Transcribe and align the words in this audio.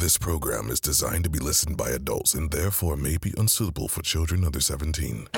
This 0.00 0.16
program 0.16 0.70
is 0.70 0.80
designed 0.80 1.24
to 1.24 1.30
be 1.30 1.38
listened 1.38 1.76
by 1.76 1.90
adults 1.90 2.32
and 2.32 2.50
therefore 2.50 2.96
may 2.96 3.18
be 3.18 3.34
unsuitable 3.36 3.86
for 3.86 4.00
children 4.00 4.46
under 4.46 4.58
17. 4.58 5.28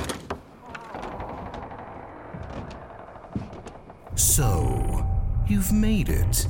So, 4.14 5.04
you've 5.48 5.72
made 5.72 6.08
it. 6.08 6.46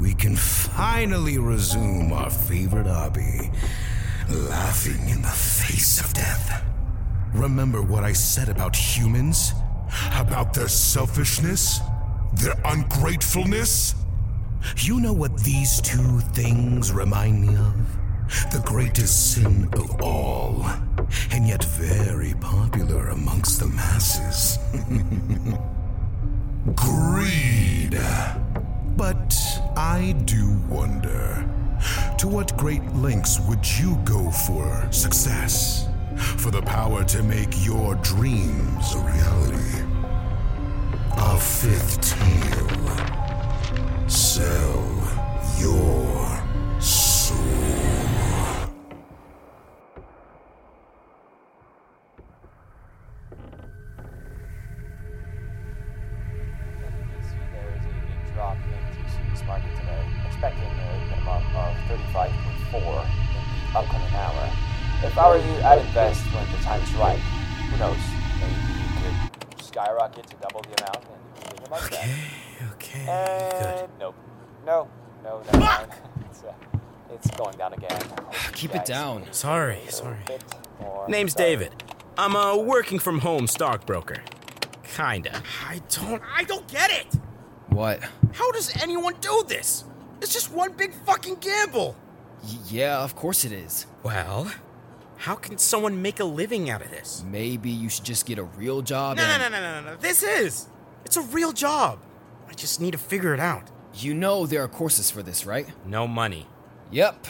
We 0.00 0.12
can 0.12 0.34
finally 0.34 1.38
resume 1.38 2.12
our 2.12 2.30
favorite 2.30 2.88
hobby 2.88 3.52
laughing 4.28 5.08
in 5.08 5.22
the 5.22 5.28
face 5.28 6.00
of 6.00 6.12
death. 6.14 6.64
Remember 7.32 7.80
what 7.80 8.02
I 8.02 8.12
said 8.12 8.48
about 8.48 8.74
humans? 8.74 9.52
About 10.16 10.52
their 10.52 10.66
selfishness? 10.66 11.78
Their 12.32 12.56
ungratefulness? 12.64 13.94
You 14.78 15.00
know 15.00 15.12
what 15.12 15.38
these 15.38 15.80
two 15.80 16.20
things 16.32 16.92
remind 16.92 17.42
me 17.42 17.56
of? 17.56 18.52
The 18.52 18.62
greatest 18.64 19.32
sin 19.32 19.68
of 19.74 20.00
all, 20.00 20.64
and 21.30 21.46
yet 21.46 21.64
very 21.64 22.34
popular 22.40 23.08
amongst 23.08 23.60
the 23.60 23.66
masses. 23.66 24.58
Greed. 26.74 28.00
But 28.96 29.36
I 29.76 30.14
do 30.24 30.56
wonder 30.68 31.48
to 32.18 32.28
what 32.28 32.56
great 32.56 32.84
lengths 32.94 33.40
would 33.48 33.66
you 33.78 33.96
go 34.04 34.30
for 34.30 34.86
success? 34.92 35.88
For 36.38 36.50
the 36.50 36.62
power 36.62 37.04
to 37.04 37.22
make 37.22 37.64
your 37.64 37.96
dreams 37.96 38.94
a 38.94 38.98
reality? 38.98 39.82
A 41.16 41.38
fifth 41.38 42.00
tale. 42.00 43.21
Sell 44.12 44.84
your 45.56 46.44
soul. 46.78 47.38
You 47.38 47.64
can 57.08 57.22
see 57.24 57.40
there 57.52 57.72
is 57.72 57.84
a 57.86 57.94
big 58.04 58.20
drop 58.34 58.58
in 58.68 58.84
TC's 58.92 59.42
market 59.46 59.74
today, 59.80 60.04
expecting 60.26 60.60
a 60.60 60.74
minimum 61.08 61.42
of 61.56 61.72
35.4 61.88 62.28
in 62.28 63.44
the 63.48 63.78
upcoming 63.78 64.12
hour. 64.12 64.44
If 65.02 65.16
I 65.16 65.26
were 65.30 65.38
you, 65.38 65.62
I'd 65.62 65.78
invest 65.78 66.22
when 66.34 66.52
the 66.52 66.58
time 66.58 66.82
is 66.82 66.92
right. 66.96 67.18
Who 67.18 67.78
knows? 67.78 67.96
Maybe 68.38 68.60
you 68.76 68.88
could 69.00 69.62
skyrocket 69.64 70.26
to 70.26 70.36
double 70.36 70.60
the 70.60 70.74
amount 70.82 71.02
and 71.08 71.46
think 71.46 71.66
about 71.66 71.90
that. 71.92 72.51
Okay, 72.94 73.78
And 73.80 73.88
nope. 73.98 74.14
No, 74.66 74.88
no, 75.24 75.40
never 75.46 75.58
mind. 75.58 75.88
it's, 76.30 76.42
uh, 76.44 76.52
it's 77.12 77.30
going 77.36 77.56
down 77.56 77.72
again. 77.72 78.00
Keep 78.54 78.74
it 78.74 78.84
down. 78.84 79.24
Sorry, 79.32 79.78
sorry. 79.88 80.18
Name's 81.08 81.32
sorry. 81.32 81.44
David. 81.50 81.82
I'm 82.18 82.36
a 82.36 82.56
working 82.56 82.98
from 82.98 83.20
home 83.20 83.46
stockbroker. 83.46 84.22
Kinda. 84.84 85.42
I 85.66 85.80
don't 85.88 86.22
I 86.36 86.44
don't 86.44 86.68
get 86.68 86.90
it. 86.90 87.06
What? 87.70 88.00
How 88.32 88.50
does 88.52 88.76
anyone 88.82 89.14
do 89.20 89.42
this? 89.48 89.84
It's 90.20 90.32
just 90.32 90.52
one 90.52 90.72
big 90.72 90.92
fucking 91.06 91.36
gamble. 91.36 91.96
Y- 92.44 92.58
yeah, 92.68 93.02
of 93.02 93.16
course 93.16 93.44
it 93.46 93.52
is. 93.52 93.86
Well, 94.02 94.52
how 95.16 95.34
can 95.36 95.56
someone 95.56 96.02
make 96.02 96.20
a 96.20 96.24
living 96.24 96.68
out 96.68 96.82
of 96.82 96.90
this? 96.90 97.24
Maybe 97.26 97.70
you 97.70 97.88
should 97.88 98.04
just 98.04 98.26
get 98.26 98.38
a 98.38 98.42
real 98.44 98.82
job 98.82 99.16
No, 99.16 99.26
no, 99.26 99.38
no, 99.38 99.48
no, 99.48 99.80
no, 99.80 99.90
no. 99.92 99.96
This 99.96 100.22
is. 100.22 100.68
It's 101.06 101.16
a 101.16 101.22
real 101.22 101.52
job. 101.52 101.98
I 102.52 102.54
just 102.54 102.82
need 102.82 102.90
to 102.90 102.98
figure 102.98 103.32
it 103.32 103.40
out. 103.40 103.70
you 103.94 104.12
know 104.12 104.44
there 104.44 104.62
are 104.62 104.68
courses 104.68 105.10
for 105.10 105.22
this, 105.22 105.46
right? 105.46 105.66
No 105.86 106.06
money. 106.06 106.46
Yep. 106.90 107.26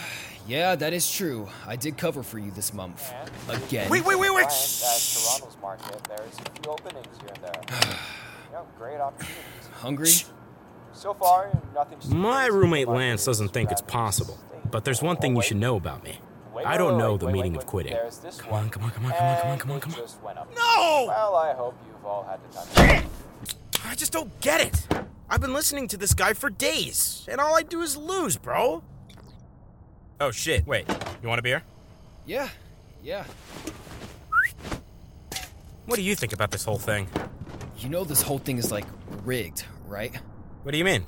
Yeah, 0.48 0.74
that 0.74 0.92
is 0.92 1.08
true. 1.08 1.48
I 1.64 1.76
did 1.76 1.96
cover 1.96 2.24
for 2.24 2.40
you 2.40 2.50
this 2.50 2.74
month. 2.74 3.08
Again. 3.48 3.88
Wait, 3.88 4.04
wait, 4.04 4.18
wait, 4.18 4.34
wait. 4.34 4.48
Client 4.48 4.50
at 4.50 4.52
Shh. 4.52 5.38
Toronto's 5.38 5.56
market, 5.62 6.02
there's 6.08 6.38
a 6.40 6.60
few 6.60 6.72
openings 6.72 7.06
here 7.20 7.30
and 7.36 7.44
there. 7.44 7.62
you 8.46 8.52
know, 8.52 8.66
great 8.76 8.98
opportunities. 8.98 9.68
Hungry? 9.74 10.10
So 10.92 11.14
far, 11.14 11.56
nothing's 11.72 12.08
too 12.08 12.14
My 12.16 12.46
roommate 12.46 12.88
Lance 12.88 13.24
doesn't 13.24 13.50
think 13.50 13.70
it's 13.70 13.82
possible. 13.82 14.40
But 14.72 14.84
there's 14.84 15.02
one 15.02 15.18
thing 15.18 15.36
you 15.36 15.42
should 15.42 15.58
know 15.58 15.76
about 15.76 16.02
me. 16.02 16.18
I 16.66 16.76
don't 16.76 16.98
know 16.98 17.16
the 17.16 17.30
meaning 17.30 17.54
of 17.54 17.66
quitting. 17.66 17.96
Come 18.38 18.54
on, 18.54 18.70
come 18.70 18.82
on, 18.82 18.90
come 18.90 19.06
on, 19.06 19.12
come 19.12 19.24
on, 19.24 19.38
come 19.38 19.50
on, 19.50 19.58
come 19.60 19.70
on, 19.70 19.80
come 19.82 19.92
on. 19.92 19.98
just 20.00 20.20
went 20.20 20.38
up. 20.38 20.48
No! 20.52 21.04
Well, 21.06 21.36
I 21.36 21.54
hope 21.54 21.78
you've 21.86 22.04
all 22.04 22.24
had 22.24 22.40
the 22.42 22.74
time. 22.74 23.04
I 23.84 23.94
just 23.94 24.10
don't 24.10 24.40
get 24.40 24.60
it. 24.60 25.06
I've 25.32 25.40
been 25.40 25.54
listening 25.54 25.88
to 25.88 25.96
this 25.96 26.12
guy 26.12 26.34
for 26.34 26.50
days, 26.50 27.26
and 27.26 27.40
all 27.40 27.56
I 27.56 27.62
do 27.62 27.80
is 27.80 27.96
lose, 27.96 28.36
bro. 28.36 28.84
Oh 30.20 30.30
shit, 30.30 30.66
wait. 30.66 30.86
You 31.22 31.28
want 31.30 31.38
a 31.38 31.42
beer? 31.42 31.62
Yeah. 32.26 32.50
Yeah. 33.02 33.24
What 35.86 35.96
do 35.96 36.02
you 36.02 36.14
think 36.14 36.34
about 36.34 36.50
this 36.50 36.64
whole 36.64 36.76
thing? 36.76 37.08
You 37.78 37.88
know 37.88 38.04
this 38.04 38.20
whole 38.20 38.40
thing 38.40 38.58
is 38.58 38.70
like 38.70 38.84
rigged, 39.24 39.64
right? 39.86 40.14
What 40.64 40.72
do 40.72 40.76
you 40.76 40.84
mean? 40.84 41.06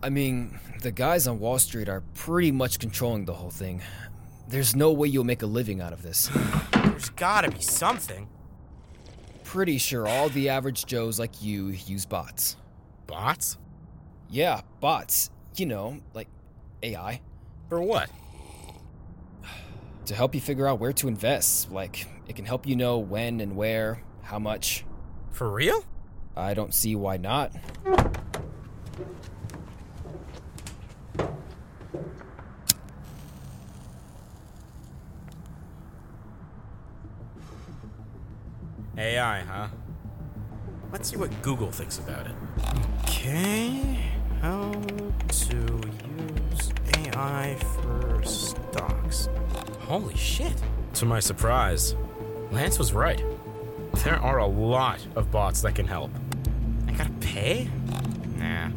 I 0.00 0.10
mean, 0.10 0.60
the 0.82 0.92
guys 0.92 1.26
on 1.26 1.40
Wall 1.40 1.58
Street 1.58 1.88
are 1.88 2.02
pretty 2.14 2.52
much 2.52 2.78
controlling 2.78 3.24
the 3.24 3.34
whole 3.34 3.50
thing. 3.50 3.82
There's 4.46 4.76
no 4.76 4.92
way 4.92 5.08
you'll 5.08 5.24
make 5.24 5.42
a 5.42 5.46
living 5.46 5.80
out 5.80 5.92
of 5.92 6.02
this. 6.02 6.30
There's 6.72 7.10
gotta 7.10 7.50
be 7.50 7.60
something. 7.60 8.28
Pretty 9.50 9.78
sure 9.78 10.06
all 10.06 10.28
the 10.28 10.48
average 10.48 10.86
Joes 10.86 11.18
like 11.18 11.42
you 11.42 11.70
use 11.70 12.06
bots. 12.06 12.56
Bots? 13.08 13.58
Yeah, 14.28 14.60
bots. 14.78 15.32
You 15.56 15.66
know, 15.66 15.98
like 16.14 16.28
AI. 16.84 17.20
For 17.68 17.82
what? 17.82 18.08
To 20.06 20.14
help 20.14 20.36
you 20.36 20.40
figure 20.40 20.68
out 20.68 20.78
where 20.78 20.92
to 20.92 21.08
invest. 21.08 21.72
Like, 21.72 22.06
it 22.28 22.36
can 22.36 22.44
help 22.44 22.64
you 22.64 22.76
know 22.76 22.98
when 22.98 23.40
and 23.40 23.56
where, 23.56 24.04
how 24.22 24.38
much. 24.38 24.84
For 25.32 25.50
real? 25.50 25.84
I 26.36 26.54
don't 26.54 26.72
see 26.72 26.94
why 26.94 27.16
not. 27.16 27.52
AI, 39.00 39.40
huh? 39.40 39.68
Let's 40.92 41.08
see 41.08 41.16
what 41.16 41.30
Google 41.40 41.70
thinks 41.70 41.98
about 41.98 42.26
it. 42.26 42.32
Okay, 43.04 43.98
how 44.42 44.72
to 45.28 45.56
use 45.56 46.72
AI 46.98 47.56
for 47.56 48.22
stocks. 48.24 49.30
Holy 49.80 50.14
shit. 50.16 50.52
To 50.94 51.06
my 51.06 51.18
surprise, 51.18 51.94
Lance 52.50 52.78
was 52.78 52.92
right. 52.92 53.24
There 54.04 54.18
are 54.18 54.38
a 54.38 54.46
lot 54.46 55.00
of 55.16 55.30
bots 55.30 55.62
that 55.62 55.74
can 55.74 55.86
help. 55.86 56.10
I 56.86 56.92
gotta 56.92 57.10
pay? 57.20 57.70
Nah. 58.36 58.68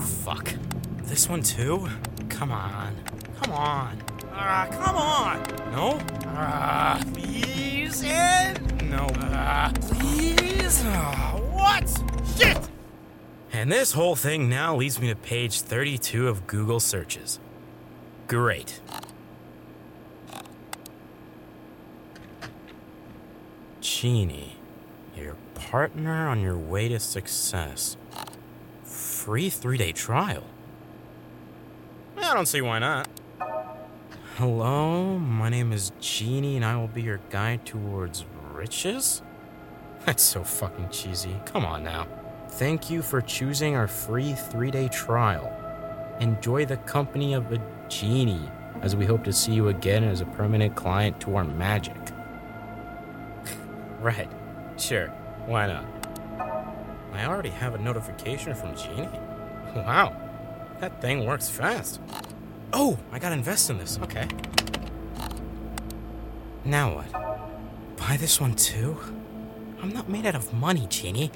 Fuck. 0.00 0.54
This 1.02 1.28
one 1.28 1.42
too? 1.42 1.88
Come 2.28 2.52
on. 2.52 2.94
Come 3.42 3.52
on. 3.52 4.02
Ah, 4.32 4.68
come 4.70 4.96
on. 4.96 5.42
No? 5.72 5.98
Ah, 6.26 7.02
please. 7.12 8.04
And 8.04 8.71
no. 8.92 9.08
Ah, 9.20 9.72
please. 9.80 10.82
Ah, 10.84 11.40
what? 11.50 11.88
Shit! 12.36 12.58
And 13.52 13.72
this 13.72 13.92
whole 13.92 14.14
thing 14.14 14.48
now 14.48 14.76
leads 14.76 15.00
me 15.00 15.08
to 15.08 15.16
page 15.16 15.62
32 15.62 16.28
of 16.28 16.46
Google 16.46 16.78
searches. 16.78 17.40
Great. 18.28 18.80
Genie, 23.80 24.56
your 25.16 25.36
partner 25.54 26.28
on 26.28 26.40
your 26.40 26.56
way 26.56 26.88
to 26.88 27.00
success. 27.00 27.96
Free 28.84 29.50
three 29.50 29.78
day 29.78 29.92
trial. 29.92 30.44
I 32.16 32.34
don't 32.34 32.46
see 32.46 32.60
why 32.60 32.78
not. 32.78 33.08
Hello, 34.36 35.18
my 35.18 35.48
name 35.48 35.72
is 35.72 35.92
Genie 36.00 36.56
and 36.56 36.64
I 36.64 36.76
will 36.76 36.88
be 36.88 37.02
your 37.02 37.20
guide 37.30 37.66
towards 37.66 38.24
riches? 38.62 39.22
That's 40.06 40.22
so 40.22 40.44
fucking 40.44 40.90
cheesy. 40.90 41.34
Come 41.46 41.64
on 41.64 41.82
now. 41.82 42.06
Thank 42.48 42.90
you 42.90 43.02
for 43.02 43.20
choosing 43.20 43.74
our 43.74 43.88
free 43.88 44.34
three 44.34 44.70
day 44.70 44.86
trial. 44.86 45.50
Enjoy 46.20 46.64
the 46.64 46.76
company 46.76 47.34
of 47.34 47.50
a 47.52 47.60
genie, 47.88 48.48
as 48.80 48.94
we 48.94 49.04
hope 49.04 49.24
to 49.24 49.32
see 49.32 49.52
you 49.52 49.66
again 49.66 50.04
as 50.04 50.20
a 50.20 50.26
permanent 50.26 50.76
client 50.76 51.20
to 51.22 51.34
our 51.34 51.42
magic. 51.42 51.96
right, 54.00 54.30
sure, 54.78 55.08
why 55.46 55.66
not? 55.66 55.84
I 57.12 57.24
already 57.24 57.50
have 57.50 57.74
a 57.74 57.78
notification 57.78 58.54
from 58.54 58.76
Genie. 58.76 59.08
Wow, 59.74 60.14
that 60.80 61.00
thing 61.00 61.24
works 61.24 61.48
fast. 61.48 61.98
Oh, 62.74 62.98
I 63.10 63.18
gotta 63.18 63.34
invest 63.34 63.70
in 63.70 63.78
this, 63.78 63.98
okay. 64.02 64.28
Now 66.64 66.96
what? 66.96 67.41
Buy 68.08 68.16
this 68.16 68.40
one 68.40 68.54
too? 68.56 68.98
I'm 69.80 69.90
not 69.90 70.08
made 70.08 70.26
out 70.26 70.34
of 70.34 70.52
money, 70.52 70.88
Genie. 70.90 71.30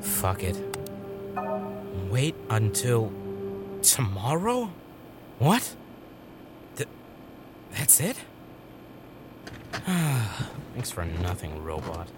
Fuck 0.00 0.42
it. 0.42 0.56
Wait 2.10 2.34
until 2.48 3.12
tomorrow? 3.82 4.70
What? 5.38 5.76
Th- 6.76 6.88
that's 7.72 8.00
it? 8.00 8.16
Thanks 10.72 10.90
for 10.90 11.04
nothing, 11.04 11.62
robot. 11.62 12.08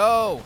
Yo! 0.00 0.42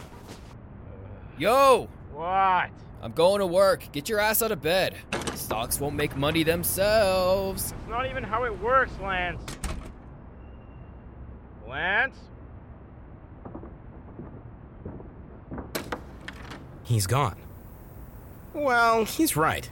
Yo! 1.38 1.88
What? 2.12 2.70
I'm 3.00 3.12
going 3.14 3.38
to 3.38 3.46
work. 3.46 3.86
Get 3.92 4.08
your 4.08 4.18
ass 4.18 4.42
out 4.42 4.50
of 4.50 4.60
bed. 4.60 4.96
Stocks 5.36 5.78
won't 5.78 5.94
make 5.94 6.16
money 6.16 6.42
themselves. 6.42 7.70
It's 7.70 7.88
not 7.88 8.10
even 8.10 8.24
how 8.24 8.42
it 8.42 8.60
works, 8.60 8.90
Lance. 9.00 9.40
Lance? 11.68 12.18
He's 16.82 17.06
gone. 17.06 17.36
Well, 18.54 19.04
he's 19.04 19.36
right. 19.36 19.70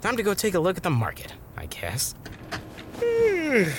Time 0.00 0.16
to 0.16 0.24
go 0.24 0.34
take 0.34 0.54
a 0.54 0.60
look 0.60 0.76
at 0.76 0.82
the 0.82 0.90
market, 0.90 1.32
I 1.56 1.66
guess. 1.66 2.16
Hmm. 3.00 3.70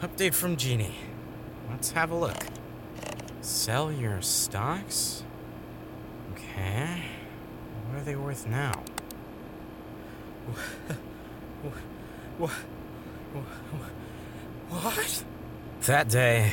Update 0.00 0.32
from 0.32 0.56
Genie. 0.56 0.94
Let's 1.68 1.90
have 1.90 2.12
a 2.12 2.16
look. 2.16 2.46
Sell 3.44 3.92
your 3.92 4.22
stocks? 4.22 5.22
Okay. 6.32 7.02
What 7.86 8.00
are 8.00 8.04
they 8.04 8.16
worth 8.16 8.46
now? 8.46 8.72
What? 12.38 12.50
What? 14.70 15.24
That 15.82 16.08
day, 16.08 16.52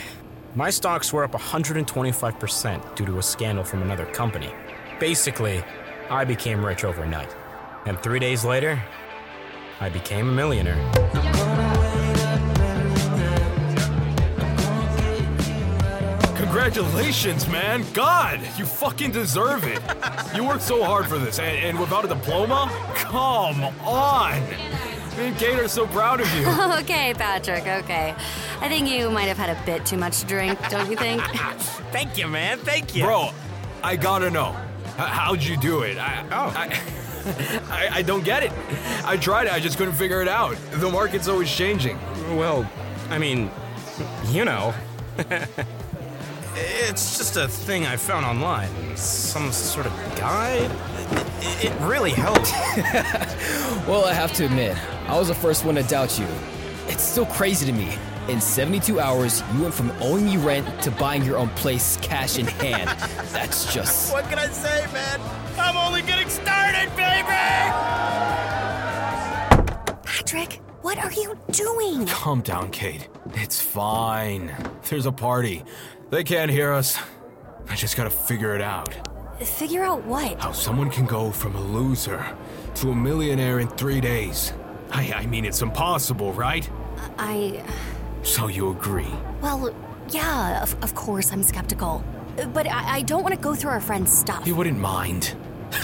my 0.53 0.69
stocks 0.69 1.13
were 1.13 1.23
up 1.23 1.31
125% 1.31 2.95
due 2.95 3.05
to 3.05 3.19
a 3.19 3.23
scandal 3.23 3.63
from 3.63 3.83
another 3.83 4.05
company. 4.07 4.51
Basically, 4.99 5.63
I 6.09 6.25
became 6.25 6.63
rich 6.63 6.83
overnight. 6.83 7.33
And 7.85 7.97
three 7.99 8.19
days 8.19 8.43
later, 8.43 8.83
I 9.79 9.88
became 9.88 10.27
a 10.27 10.33
millionaire. 10.33 11.20
Congratulations, 16.66 17.48
man. 17.48 17.84
God, 17.92 18.40
you 18.56 18.66
fucking 18.68 19.10
deserve 19.10 19.63
it. 19.63 19.81
You 20.36 20.44
worked 20.48 20.62
so 20.62 20.84
hard 20.84 21.08
for 21.08 21.18
this, 21.18 21.40
and, 21.40 21.58
and 21.58 21.80
without 21.80 22.06
a 22.06 22.08
diploma? 22.08 22.69
Come 22.94 23.63
on. 23.84 24.40
Me 25.18 25.25
and 25.30 25.38
Kate 25.38 25.58
are 25.60 25.68
so 25.68 25.88
proud 25.88 26.22
of 26.22 26.31
you. 26.36 26.48
okay, 26.81 27.16
Patrick, 27.16 27.66
okay. 27.66 28.13
I 28.60 28.69
think 28.69 28.88
you 28.88 29.10
might 29.10 29.24
have 29.24 29.40
had 29.40 29.50
a 29.50 29.66
bit 29.66 29.88
too 29.88 29.98
much 29.98 30.19
to 30.19 30.25
drink, 30.28 30.60
don't 30.69 30.88
you 30.88 30.96
think? 30.96 31.24
Thank 31.92 32.19
you, 32.19 32.28
man. 32.28 32.60
Thank 32.60 32.96
you. 32.96 33.06
Bro, 33.06 33.31
I 33.84 33.96
gotta 33.96 34.30
know. 34.30 34.56
h- 34.86 34.94
How'd 35.08 35.42
you 35.42 35.58
do 35.58 35.81
it? 35.81 35.98
I, 35.98 36.24
Oh. 36.31 36.54
I, 36.56 36.80
I, 37.72 37.90
I 37.98 38.02
don't 38.04 38.24
get 38.24 38.44
it. 38.44 38.52
I 39.04 39.18
tried 39.18 39.48
it, 39.48 39.54
I 39.54 39.60
just 39.60 39.80
couldn't 39.80 39.96
figure 39.96 40.22
it 40.22 40.28
out. 40.28 40.56
The 40.74 40.92
market's 40.92 41.28
always 41.28 41.52
changing. 41.52 41.98
Well, 42.38 42.69
I 43.10 43.18
mean, 43.18 43.50
you 44.28 44.46
know. 44.46 44.75
It's 46.56 47.18
just 47.18 47.38
a 47.38 47.48
thing 47.48 47.86
I 47.86 47.95
found 47.95 48.25
online. 48.25 48.69
Some 48.95 49.51
sort 49.51 49.86
of 49.86 49.94
guide. 50.15 50.71
It, 51.42 51.65
it 51.65 51.81
really 51.81 52.12
helped. 52.12 52.51
Well, 53.88 54.06
I 54.06 54.13
have 54.13 54.31
to 54.33 54.45
admit, 54.45 54.77
I 55.07 55.18
was 55.18 55.30
the 55.30 55.36
first 55.36 55.65
one 55.65 55.74
to 55.75 55.83
doubt 55.83 56.18
you. 56.19 56.27
It's 56.88 57.01
still 57.01 57.25
crazy 57.25 57.65
to 57.65 57.71
me. 57.71 57.89
In 58.30 58.39
72 58.39 59.00
hours, 59.00 59.44
you 59.53 59.63
went 59.63 59.74
from 59.74 59.92
owing 60.00 60.24
me 60.24 60.38
rent 60.38 60.81
to 60.83 60.92
buying 60.92 61.25
your 61.25 61.38
own 61.38 61.50
place 61.50 61.98
cash 61.98 62.38
in 62.38 62.45
hand. 62.45 62.88
That's 63.33 63.74
just. 63.74 64.13
what 64.13 64.25
can 64.25 64.38
I 64.38 64.48
say, 64.48 64.86
man? 64.94 65.19
I'm 65.57 65.75
only 65.75 66.03
getting 66.03 66.30
started, 66.30 66.95
baby! 66.95 67.27
Patrick, 70.06 70.62
what 70.83 71.00
are 71.00 71.12
you 71.12 71.38
doing? 71.51 72.06
Calm 72.06 72.42
down, 72.42 72.69
Kate. 72.69 73.09
It's 73.33 73.59
fine. 73.59 74.56
There's 74.89 75.07
a 75.07 75.12
party. 75.12 75.63
They 76.12 76.25
can't 76.25 76.52
hear 76.52 76.74
us. 76.74 77.00
I 77.69 77.75
just 77.75 77.96
gotta 77.96 78.10
figure 78.10 78.54
it 78.54 78.62
out. 78.62 78.94
Figure 79.40 79.81
out 79.81 80.04
what? 80.04 80.42
How 80.42 80.52
someone 80.52 80.90
can 80.90 81.06
go 81.06 81.31
from 81.31 81.56
a 81.56 81.62
loser 81.62 82.24
to 82.75 82.92
a 82.92 82.96
millionaire 82.96 83.60
in 83.60 83.69
three 83.69 84.02
days. 84.02 84.52
I, 84.92 85.13
I 85.13 85.25
mean, 85.25 85.46
it's 85.46 85.62
impossible, 85.62 86.34
right? 86.34 86.69
I. 87.18 87.63
So 88.24 88.50
you 88.50 88.72
agree? 88.72 89.08
Well, 89.42 89.74
yeah, 90.10 90.62
of, 90.62 90.75
of 90.84 90.94
course 90.96 91.31
I'm 91.31 91.44
skeptical. 91.44 92.04
But 92.54 92.68
I, 92.68 92.98
I 92.98 93.02
don't 93.04 93.24
want 93.24 93.34
to 93.34 93.40
go 93.42 93.56
through 93.56 93.72
our 93.72 93.80
friend's 93.80 94.12
stuff. 94.12 94.44
He 94.44 94.52
wouldn't 94.52 94.80
mind. 94.80 95.34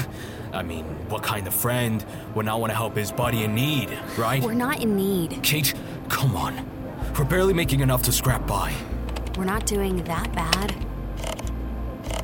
I 0.52 0.62
mean, 0.62 0.84
what 1.08 1.24
kind 1.24 1.48
of 1.48 1.54
friend 1.54 2.06
would 2.36 2.46
not 2.46 2.60
want 2.60 2.72
to 2.72 2.76
help 2.76 2.98
his 2.98 3.14
buddy 3.14 3.46
in 3.46 3.56
need, 3.56 3.98
right? 4.18 4.44
We're 4.44 4.54
not 4.54 4.82
in 4.82 4.98
need. 4.98 5.42
Kate, 5.42 5.74
come 6.10 6.36
on. 6.36 6.70
We're 7.18 7.24
barely 7.24 7.54
making 7.54 7.80
enough 7.80 8.04
to 8.04 8.12
scrap 8.12 8.46
by. 8.46 8.74
We're 9.38 9.45
not 9.45 9.68
doing 9.68 10.04
that 10.06 10.34
bad. 10.34 10.75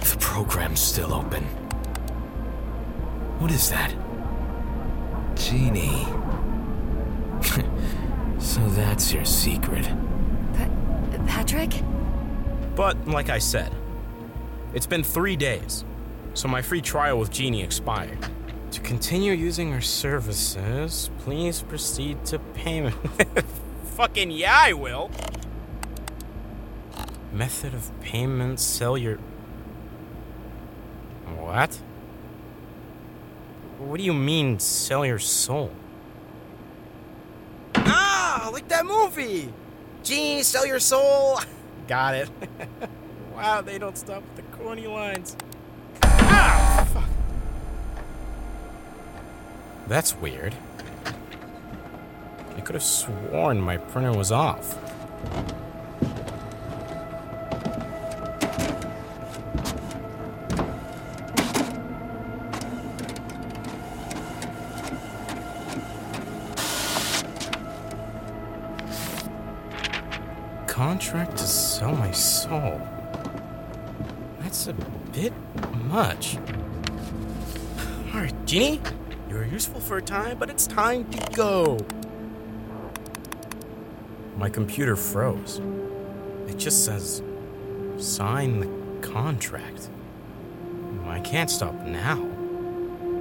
The 0.01 0.17
program's 0.19 0.79
still 0.79 1.13
open. 1.13 1.43
What 3.37 3.51
is 3.51 3.69
that? 3.69 3.93
Genie. 5.35 6.05
so 8.39 8.67
that's 8.69 9.13
your 9.13 9.25
secret. 9.25 9.85
Pa- 10.53 10.69
Patrick? 11.27 11.71
But, 12.75 13.07
like 13.07 13.29
I 13.29 13.37
said, 13.37 13.71
it's 14.73 14.87
been 14.87 15.03
three 15.03 15.35
days, 15.35 15.85
so 16.33 16.47
my 16.47 16.63
free 16.63 16.81
trial 16.81 17.19
with 17.19 17.29
Genie 17.29 17.61
expired. 17.61 18.17
To 18.71 18.81
continue 18.81 19.33
using 19.33 19.71
her 19.71 19.81
services, 19.81 21.11
please 21.19 21.61
proceed 21.61 22.25
to 22.25 22.39
payment. 22.39 22.95
Fucking 23.97 24.31
yeah, 24.31 24.57
I 24.57 24.73
will! 24.73 25.11
Method 27.33 27.73
of 27.73 27.89
payment, 28.01 28.59
sell 28.59 28.95
your. 28.95 29.17
What? 31.35 31.79
What 33.79 33.97
do 33.97 34.03
you 34.03 34.13
mean, 34.13 34.59
sell 34.59 35.03
your 35.03 35.17
soul? 35.17 35.71
Ah, 37.75 38.51
like 38.53 38.67
that 38.67 38.85
movie! 38.85 39.51
Genie, 40.03 40.43
sell 40.43 40.67
your 40.67 40.79
soul! 40.79 41.39
Got 41.87 42.13
it. 42.13 42.29
wow, 43.35 43.61
they 43.61 43.79
don't 43.79 43.97
stop 43.97 44.21
with 44.21 44.35
the 44.35 44.57
corny 44.57 44.85
lines. 44.85 45.35
Ah, 46.03 46.87
fuck. 46.93 47.09
That's 49.87 50.15
weird. 50.15 50.53
I 52.55 52.61
could 52.61 52.75
have 52.75 52.83
sworn 52.83 53.59
my 53.59 53.77
printer 53.77 54.11
was 54.13 54.31
off. 54.31 54.77
Soul. 72.53 72.79
That's 74.41 74.67
a 74.67 74.73
bit 75.11 75.33
much. 75.85 76.37
Alright, 78.13 78.45
Genie, 78.45 78.79
you 79.27 79.35
were 79.35 79.45
useful 79.45 79.81
for 79.81 79.97
a 79.97 80.01
time, 80.01 80.37
but 80.37 80.51
it's 80.51 80.67
time 80.67 81.09
to 81.09 81.31
go. 81.35 81.79
My 84.37 84.49
computer 84.49 84.95
froze. 84.95 85.61
It 86.47 86.57
just 86.57 86.85
says, 86.85 87.23
sign 87.97 88.59
the 88.59 88.69
contract. 89.01 89.89
I 91.07 91.21
can't 91.21 91.49
stop 91.49 91.73
now. 91.85 92.21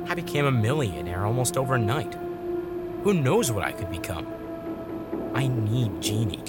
I 0.09 0.15
became 0.15 0.45
a 0.45 0.53
millionaire 0.53 1.25
almost 1.25 1.57
overnight. 1.57 2.15
Who 3.03 3.15
knows 3.15 3.51
what 3.51 3.65
I 3.65 3.73
could 3.73 3.91
become? 3.91 4.27
I 5.35 5.47
need 5.49 6.03
Genie. 6.03 6.43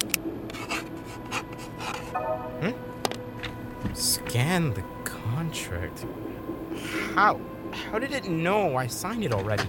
Scan 4.34 4.74
the 4.74 4.84
contract. 5.04 6.08
How? 7.13 7.40
How 7.72 8.00
did 8.00 8.13
it 8.13 8.28
know 8.28 8.75
I 8.75 8.88
signed 8.88 9.24
it 9.24 9.32
already? 9.32 9.63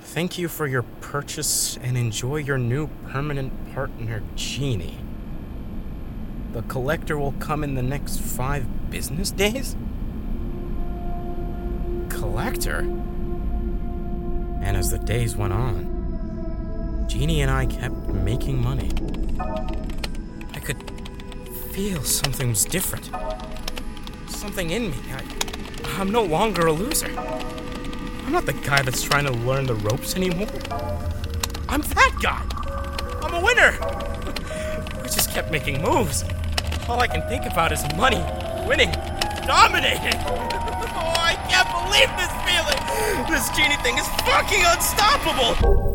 Thank 0.00 0.38
you 0.38 0.48
for 0.48 0.66
your 0.66 0.84
purchase 1.02 1.76
and 1.82 1.98
enjoy 1.98 2.36
your 2.36 2.56
new 2.56 2.86
permanent 3.06 3.74
partner, 3.74 4.22
Genie. 4.34 5.09
The 6.52 6.62
collector 6.62 7.16
will 7.16 7.34
come 7.38 7.62
in 7.62 7.76
the 7.76 7.82
next 7.82 8.20
five 8.20 8.90
business 8.90 9.30
days? 9.30 9.76
Collector? 12.08 12.80
And 14.60 14.76
as 14.76 14.90
the 14.90 14.98
days 14.98 15.36
went 15.36 15.52
on, 15.52 17.06
Genie 17.08 17.42
and 17.42 17.52
I 17.52 17.66
kept 17.66 17.94
making 18.08 18.60
money. 18.60 18.90
I 20.52 20.58
could 20.58 20.90
feel 21.70 22.02
something 22.02 22.48
was 22.48 22.64
different. 22.64 23.10
Something 24.28 24.70
in 24.70 24.90
me. 24.90 24.96
I, 25.12 25.22
I'm 26.00 26.10
no 26.10 26.24
longer 26.24 26.66
a 26.66 26.72
loser. 26.72 27.16
I'm 27.16 28.32
not 28.32 28.46
the 28.46 28.54
guy 28.54 28.82
that's 28.82 29.02
trying 29.04 29.24
to 29.26 29.32
learn 29.32 29.66
the 29.66 29.76
ropes 29.76 30.16
anymore. 30.16 30.48
I'm 31.68 31.82
that 31.82 32.18
guy. 32.20 32.44
I'm 33.22 33.34
a 33.34 33.40
winner. 33.40 33.78
We 35.02 35.08
just 35.08 35.30
kept 35.32 35.50
making 35.50 35.82
moves. 35.82 36.24
All 36.90 36.98
I 36.98 37.06
can 37.06 37.22
think 37.28 37.46
about 37.46 37.70
is 37.70 37.86
money, 37.94 38.20
winning, 38.66 38.90
dominating. 39.46 40.18
Oh, 40.92 41.14
I 41.16 41.34
can't 41.48 41.70
believe 41.70 42.10
this 42.18 42.34
feeling. 42.44 43.30
This 43.30 43.48
genie 43.56 43.76
thing 43.82 43.96
is 43.96 44.08
fucking 44.26 44.60
unstoppable. 44.66 45.89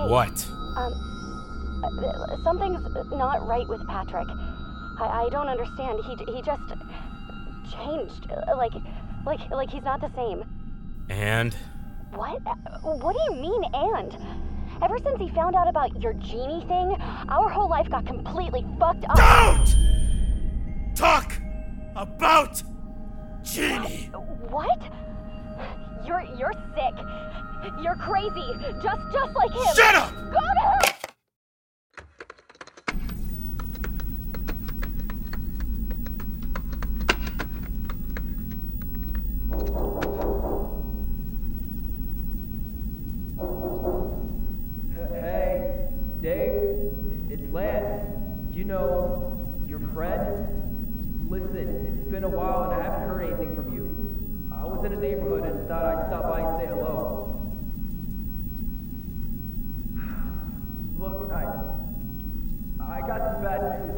Kate. 0.00 0.10
What? 0.10 0.46
Um, 0.76 1.82
uh, 1.84 2.42
something's 2.44 2.82
not 3.12 3.46
right 3.46 3.68
with 3.68 3.86
Patrick. 3.86 4.28
I, 4.98 5.26
I 5.26 5.28
don't 5.30 5.48
understand. 5.48 6.00
He 6.04 6.32
he 6.32 6.42
just 6.42 6.62
changed. 7.72 8.30
Like, 8.56 8.72
like, 9.24 9.50
like 9.50 9.70
he's 9.70 9.82
not 9.84 10.00
the 10.00 10.10
same. 10.14 10.44
And? 11.08 11.54
What? 12.12 12.40
What 12.82 13.16
do 13.16 13.34
you 13.34 13.40
mean, 13.40 13.64
and? 13.72 14.16
Ever 14.82 14.96
since 14.98 15.20
he 15.20 15.28
found 15.30 15.54
out 15.54 15.68
about 15.68 16.00
your 16.00 16.14
genie 16.14 16.64
thing, 16.66 16.96
our 17.28 17.50
whole 17.50 17.68
life 17.68 17.90
got 17.90 18.06
completely 18.06 18.64
fucked 18.78 19.04
up. 19.08 19.16
Don't 19.16 20.96
talk 20.96 21.34
about 21.96 22.62
Genie. 23.42 24.10
What? 24.48 24.80
You're 26.06 26.24
you're 26.38 26.52
sick. 26.74 26.94
You're 27.78 27.96
crazy. 27.96 28.56
Just 28.82 29.00
just 29.12 29.34
like 29.34 29.52
him. 29.52 29.74
Shut 29.74 29.94
up! 29.94 30.12
Go 30.30 30.38
to 30.38 30.60
hell! 30.60 30.89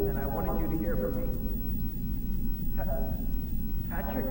And 0.09 0.19
I 0.19 0.27
wanted 0.27 0.61
you 0.61 0.69
to 0.77 0.83
hear 0.83 0.97
from 0.97 1.17
me. 1.17 1.27
Pa- 2.77 3.15
Patrick, 3.91 4.27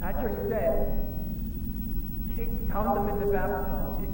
Patrick 0.00 0.34
said, 0.48 1.08
Kate 2.36 2.48
found 2.72 2.96
them 2.96 3.08
in 3.10 3.20
the 3.20 3.26
bathtub. 3.32 4.00
It- 4.02 4.08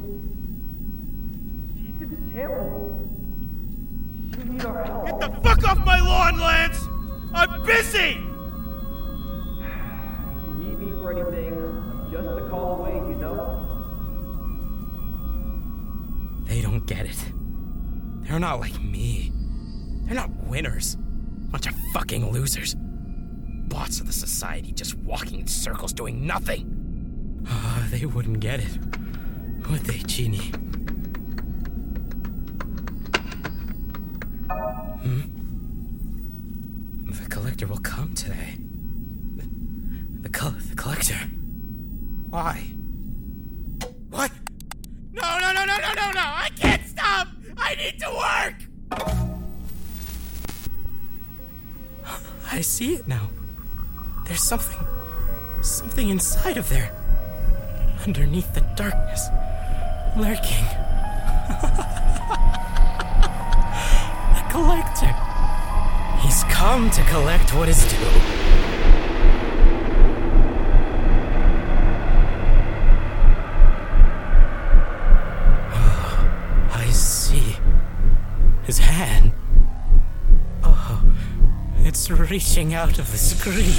She's 1.99 2.11
in 2.13 2.31
shambles. 2.33 2.95
She 4.35 4.43
need 4.49 4.65
our 4.65 4.85
help. 4.85 5.07
Get 5.07 5.21
the 5.21 5.31
fuck 5.43 5.65
off 5.69 5.79
my 5.85 6.01
lawn, 6.01 6.39
Lance! 6.39 6.87
I'm 7.35 7.63
busy! 7.65 7.99
If 7.99 8.17
you 10.47 10.55
need 10.65 10.79
me 10.79 10.91
for 11.03 11.13
anything, 11.13 11.55
I'm 11.55 12.11
just 12.13 12.27
a 12.29 12.49
call 12.49 12.77
away, 12.81 12.95
you 12.95 13.17
know? 13.17 13.65
They 16.47 16.61
don't 16.63 16.87
get 16.87 17.07
it. 17.07 17.19
They're 18.23 18.39
not 18.39 18.61
like 18.61 18.81
me. 18.81 19.33
They're 20.09 20.17
not 20.17 20.31
winners. 20.47 20.97
Bunch 21.51 21.67
of 21.67 21.75
fucking 21.93 22.31
losers. 22.33 22.75
Bots 22.79 24.01
of 24.01 24.07
the 24.07 24.13
society 24.13 24.73
just 24.73 24.95
walking 24.97 25.41
in 25.41 25.47
circles 25.47 25.93
doing 25.93 26.27
nothing. 26.27 27.45
Ah, 27.47 27.87
they 27.91 28.07
wouldn't 28.07 28.41
get 28.41 28.61
it. 28.61 28.79
Would 29.71 29.81
they, 29.81 29.99
Genie? 29.99 30.51
Hmm? 35.03 35.21
The 37.11 37.29
collector 37.29 37.67
will 37.67 37.79
come 37.79 38.15
today. 38.15 38.57
The, 40.23 40.31
col- 40.31 40.53
the 40.53 40.75
collector. 40.75 41.19
Why? 42.31 42.71
I 52.59 52.61
see 52.61 52.97
it 52.97 53.07
now. 53.07 53.31
There's 54.27 54.43
something. 54.43 54.85
something 55.63 56.09
inside 56.09 56.57
of 56.57 56.69
there. 56.69 56.91
Underneath 58.05 58.53
the 58.53 58.63
darkness. 58.75 59.29
Lurking. 60.17 60.65
the 64.35 64.43
collector. 64.51 65.15
He's 66.21 66.43
come 66.53 66.91
to 66.91 67.05
collect 67.05 67.55
what 67.55 67.69
is 67.69 67.89
due. 67.89 68.58
Reaching 82.31 82.75
out 82.75 82.99
of 82.99 83.11
the 83.11 83.17
screen. 83.17 83.73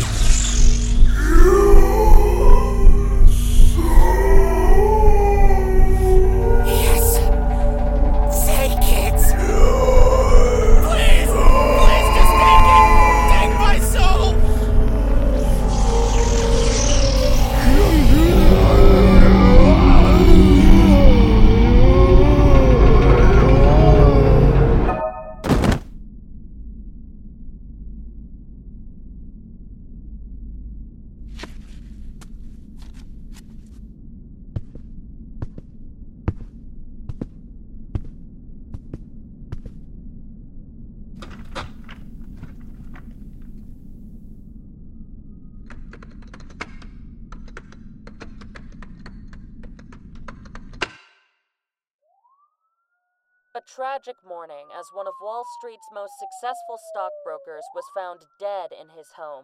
A 53.59 53.75
tragic 53.75 54.15
morning 54.25 54.71
as 54.79 54.85
one 54.93 55.05
of 55.05 55.11
Wall 55.21 55.43
Street's 55.57 55.89
most 55.93 56.13
successful 56.17 56.79
stockbrokers 56.89 57.65
was 57.75 57.83
found 57.93 58.21
dead 58.39 58.71
in 58.71 58.87
his 58.95 59.11
home. 59.17 59.43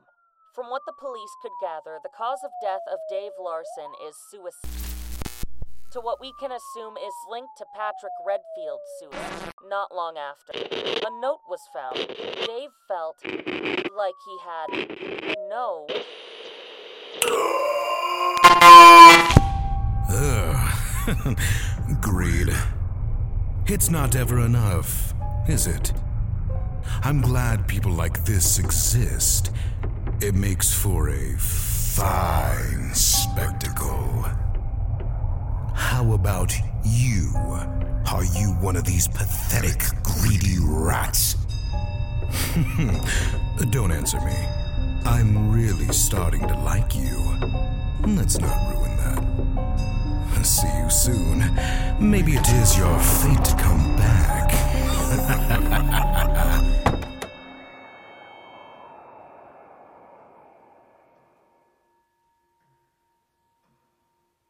From 0.54 0.70
what 0.70 0.84
the 0.88 0.94
police 0.98 1.36
could 1.42 1.52
gather, 1.60 2.00
the 2.02 2.16
cause 2.16 2.40
of 2.42 2.52
death 2.62 2.80
of 2.88 3.00
Dave 3.10 3.34
Larson 3.38 3.92
is 4.08 4.16
suicide. 4.32 4.72
To 5.92 6.00
what 6.00 6.22
we 6.22 6.32
can 6.40 6.54
assume 6.54 6.96
is 6.96 7.14
linked 7.30 7.58
to 7.58 7.66
Patrick 7.76 8.14
Redfield's 8.26 8.88
suicide. 9.00 9.52
Not 9.68 9.94
long 9.94 10.16
after, 10.16 10.54
a 10.56 11.12
note 11.20 11.42
was 11.50 11.68
found. 11.74 11.98
Dave 12.48 12.72
felt 12.88 13.18
like 13.98 14.16
he 14.24 14.38
had 14.48 14.70
no 15.50 15.88
Ugh. 20.08 20.76
Greed. 22.00 22.54
It's 23.68 23.90
not 23.90 24.16
ever 24.16 24.42
enough, 24.42 25.16
is 25.48 25.66
it? 25.66 25.92
I'm 27.04 27.20
glad 27.20 27.68
people 27.68 27.92
like 27.92 28.24
this 28.24 28.60
exist. 28.60 29.52
It 30.22 30.36
makes 30.36 30.72
for 30.72 31.10
a 31.10 31.34
fine 31.40 32.94
spectacle. 32.94 34.24
How 35.74 36.12
about 36.14 36.54
you? 36.86 37.34
Are 38.12 38.26
you 38.38 38.50
one 38.62 38.76
of 38.76 38.84
these 38.84 39.08
pathetic, 39.08 39.82
greedy 40.04 40.58
rats? 40.62 41.36
Don't 43.72 43.92
answer 43.92 44.20
me. 44.22 44.36
I'm 45.06 45.52
really 45.52 45.92
starting 45.92 46.48
to 46.48 46.56
like 46.60 46.96
you. 46.96 47.18
Let's 48.06 48.38
not 48.38 48.76
ruin 48.76 48.95
see 50.46 50.68
you 50.78 50.90
soon. 50.90 51.44
Maybe 52.00 52.36
it 52.36 52.48
is 52.50 52.78
your 52.78 53.00
fate 53.00 53.44
to 53.46 53.56
come 53.56 53.96
back. 53.96 54.52